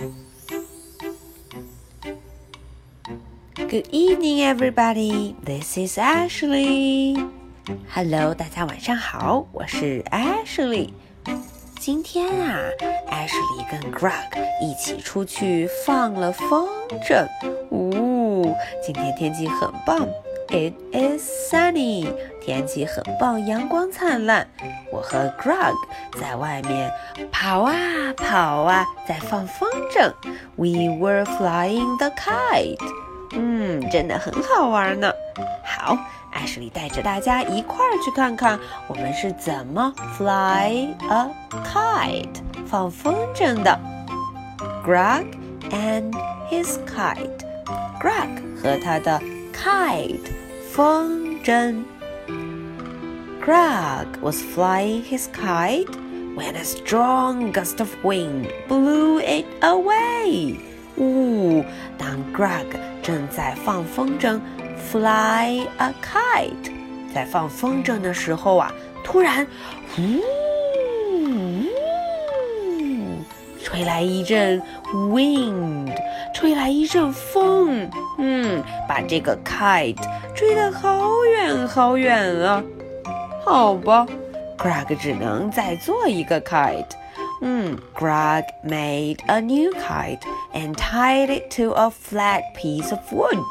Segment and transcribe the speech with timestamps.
[0.00, 0.08] Good
[3.92, 5.36] evening, everybody.
[5.44, 7.22] This is Ashley.
[7.94, 10.88] Hello，大家晚上好，我是 Ashley。
[11.78, 12.62] 今天啊
[13.10, 16.66] ，Ashley 跟 Greg 一起出去放了风
[17.06, 17.26] 筝。
[17.70, 20.08] 呜，今天天气很棒
[20.50, 22.12] ，It is sunny，
[22.42, 24.46] 天气很棒，阳光灿烂。
[24.92, 25.74] 我和 Greg
[26.20, 26.92] 在外面
[27.30, 27.72] 跑啊
[28.16, 30.12] 跑啊，在放风筝。
[30.56, 32.78] We were flying the kite。
[33.32, 35.12] 嗯，真的很好玩呢。
[35.64, 35.96] 好，
[36.32, 38.58] 艾什莉带着大家一块儿去看看
[38.88, 41.30] 我们是怎么 fly a
[41.64, 43.78] kite 放风筝的。
[44.84, 45.26] Greg
[45.70, 46.12] and
[46.50, 47.44] his kite。
[48.00, 49.20] Greg 和他的
[49.59, 50.31] kite
[50.71, 51.83] 风筝。
[53.43, 55.95] Greg was flying his kite
[56.35, 60.55] when a strong gust of wind blew it away.
[60.97, 61.63] 呜，
[61.97, 62.65] 当 Greg
[63.03, 64.39] 正在放风筝，
[64.91, 66.71] fly a kite，
[67.13, 68.71] 在放风筝的时候啊，
[69.03, 69.45] 突然，
[69.99, 70.21] 呜，
[73.63, 74.61] 吹来一阵
[74.91, 75.93] wind，
[76.33, 77.87] 吹来一阵风，
[78.20, 79.96] 嗯，把这个 kite
[80.34, 82.62] 吹得好远好远啊。
[83.44, 84.06] 好吧
[84.58, 86.84] ，Greg 只能再做一个 kite。
[87.42, 90.20] 嗯，Greg made a new kite
[90.52, 93.42] and tied it to a flat piece of wood。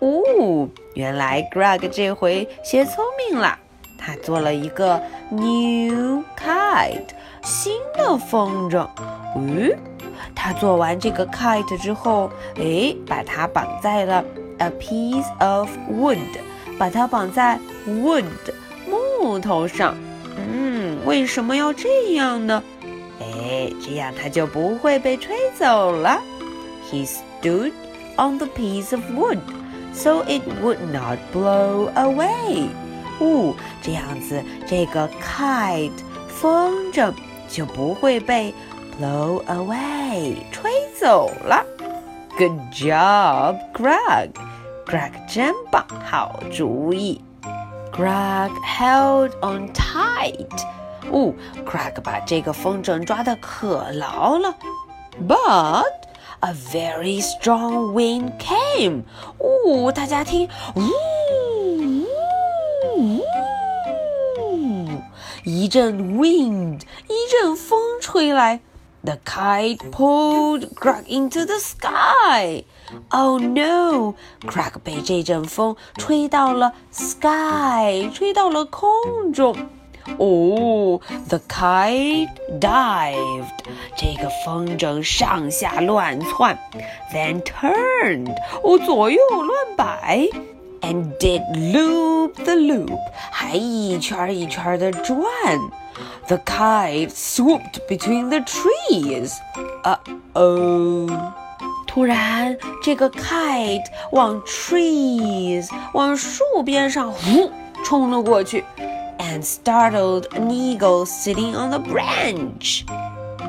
[0.00, 3.58] 哦，原来 Greg 这回学聪明了，
[4.04, 5.00] 他做了一个
[5.30, 7.06] new kite，
[7.44, 8.84] 新的风筝。
[9.36, 9.70] 嗯，
[10.34, 14.24] 他做完这个 kite 之后，哎，把它绑在了
[14.58, 16.18] a piece of wood，
[16.78, 18.24] 把它绑在 wood
[18.88, 19.94] 木头上。
[20.36, 22.62] 嗯，为什么要这样呢？
[23.20, 26.20] 哎，这样它就不会被吹走了。
[26.90, 27.72] He stood
[28.16, 29.38] on the piece of wood,
[29.94, 32.66] so it would not blow away.
[33.21, 35.91] 哦，这样子这个 kite
[36.27, 37.13] 风筝
[37.49, 38.53] 就不会被
[38.99, 41.65] blow away 吹走了。
[42.37, 44.31] Good job, Greg.
[44.85, 47.21] Greg 真棒，好主意。
[47.91, 50.47] Greg held on tight.
[51.11, 51.33] 哦，
[51.65, 54.53] Craig 把这个风筝抓得可牢了，
[55.27, 55.85] But
[56.41, 59.03] a very strong wind came。
[59.39, 60.81] 哦，大家听，呜
[65.44, 68.60] 一阵 wind，一阵风吹来
[69.02, 72.64] ，The kite pulled Craig into the sky。
[73.08, 79.56] Oh no！Craig 被这阵风吹到了 sky，吹到了空中。
[80.18, 82.28] 哦，the kite
[82.60, 83.44] dived，
[83.96, 86.56] 这个风筝上下乱窜
[87.12, 88.32] ，then turned，
[88.62, 90.28] 哦，左右乱摆
[90.91, 92.99] ，and did loop the loop，
[93.31, 95.17] 还一圈一圈的转。
[96.27, 99.33] The kite swooped between the trees。
[99.83, 99.99] 啊
[100.33, 101.33] 哦！
[101.87, 107.49] 突然，这个 kite 往 trees，往树边上呼
[107.83, 108.63] 冲了过去。
[109.19, 112.85] and startled an eagle sitting on the branch.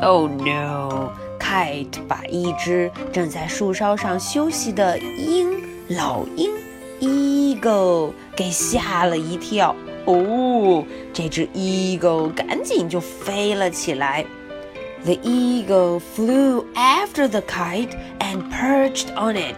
[0.00, 1.10] Oh no!
[1.40, 5.48] Kite 把一只正在树梢上休息的鹰，
[5.88, 6.50] 老鹰
[7.01, 9.75] eagle 给吓了一跳。
[10.05, 14.25] 哦，这只 eagle 赶紧就飞了起来。
[15.03, 17.89] The eagle flew after the kite
[18.19, 19.55] and perched on it.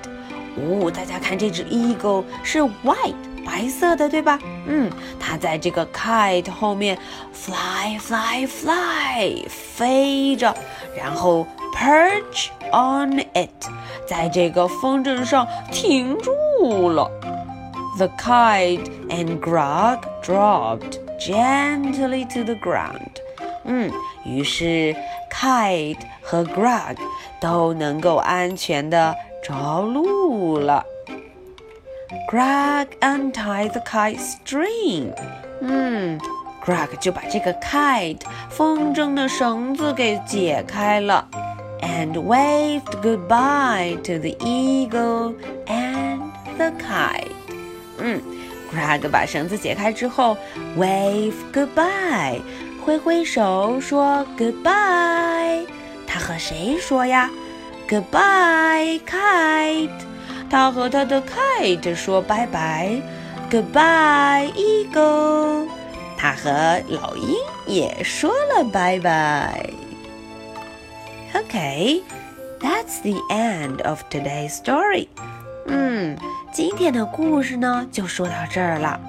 [0.57, 3.13] 哦，大家看这只 eagle 是 white。
[3.45, 4.39] 白色的，对吧？
[4.65, 4.89] 嗯，
[5.19, 6.97] 它在这个 kite 后面
[7.33, 10.55] fly fly fly 飞着，
[10.97, 13.49] 然后 perch on it，
[14.07, 17.11] 在这个风筝上停住了。
[17.98, 23.20] The kite and Grog dropped gently to the ground。
[23.64, 23.90] 嗯，
[24.24, 24.94] 于是
[25.30, 26.96] kite 和 Grog
[27.40, 30.84] 都能够安全的着陆了。
[32.30, 35.12] Greg untied the kite string。
[35.60, 36.18] 嗯，
[36.64, 41.26] Greg 就把这个 kite 风筝的绳子给解开了，
[41.80, 45.34] and waved goodbye to the eagle
[45.66, 46.20] and
[46.56, 47.31] the kite。
[47.99, 48.21] 嗯
[48.71, 50.35] ，Greg 把绳子解开之后
[50.77, 52.41] ，wave goodbye，
[52.83, 55.65] 挥挥手说 goodbye。
[56.07, 57.29] 他和谁说呀
[57.89, 59.89] ？Goodbye, kite。
[60.49, 62.89] 他和他的 kite 说拜拜
[63.49, 65.67] ，Goodbye, eagle。
[66.17, 67.35] 他和老鹰
[67.65, 69.69] 也说了拜拜。
[71.33, 72.01] Okay,
[72.63, 75.07] That's the end of today's story.
[75.67, 76.17] 嗯，
[76.53, 78.99] 今天的故事呢就说到这儿了。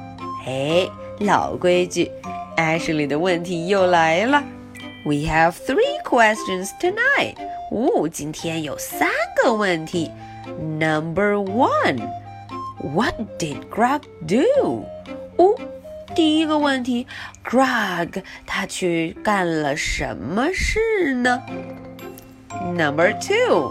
[0.46, 0.88] 哎，
[1.20, 2.11] 老规矩，
[2.56, 4.43] 艾什莉的问题又来了。
[5.05, 7.35] We have three questions tonight.
[7.70, 9.11] 哦，今天有三
[9.43, 10.11] 个问题。
[10.58, 12.08] Number one,
[12.94, 14.87] what did Greg do?
[15.37, 15.55] 哦，
[16.14, 17.06] 第一个问题
[17.44, 21.43] ，Grog 他去干了什么事呢
[22.75, 23.70] ？Number two,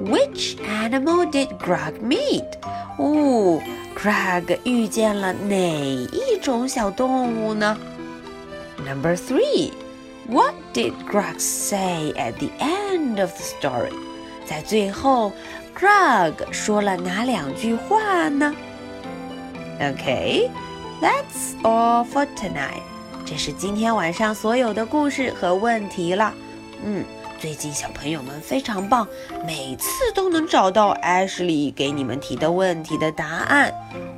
[0.00, 2.44] which animal did Greg meet?
[2.98, 3.60] 哦，
[3.94, 7.76] Greg 遇见了哪一种小动物呢？
[8.86, 9.72] Number three,
[10.26, 13.92] what did Greg say at the end of the story?
[14.46, 15.32] 在最后，
[15.78, 18.54] Greg 说了哪两句话呢？
[19.78, 20.50] Okay,
[21.00, 22.82] that's all for tonight.
[23.24, 26.34] 这是今天晚上所有的故事和问题了。
[26.84, 27.04] 嗯，
[27.37, 29.07] 最近小朋友们非常棒，
[29.45, 33.71] 每次都能找到艾什莉给你们提的问题的答案。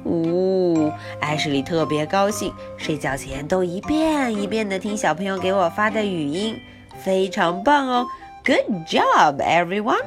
[0.05, 6.55] 呜，艾什莉特别高兴，睡觉前都一遍一遍的听小朋友给我发的语音，
[7.03, 8.07] 非常棒哦。
[8.45, 10.05] Good job, everyone.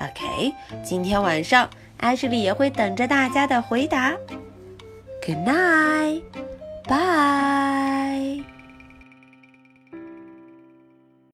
[0.00, 0.52] OK，
[0.82, 4.12] 今天晚上艾什莉也会等着大家的回答。
[5.24, 6.22] Good night,
[6.86, 7.93] bye.